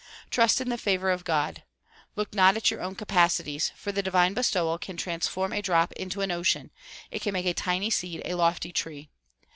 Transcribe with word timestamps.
Trust 0.31 0.59
in 0.59 0.69
the 0.69 0.79
favor 0.79 1.11
of 1.11 1.23
God. 1.23 1.61
Look 2.15 2.33
not 2.33 2.57
at 2.57 2.71
your 2.71 2.81
own 2.81 2.95
capacities, 2.95 3.71
for 3.75 3.91
the 3.91 4.01
divine 4.01 4.33
bestowal 4.33 4.79
can 4.79 4.97
trans 4.97 5.27
form 5.27 5.53
a 5.53 5.61
drop 5.61 5.91
into 5.91 6.21
an 6.21 6.31
ocean; 6.31 6.71
it 7.11 7.21
can 7.21 7.33
make 7.33 7.45
a 7.45 7.53
tiny 7.53 7.91
seed 7.91 8.23
a 8.25 8.33
lofty 8.33 8.71
tree. 8.71 9.11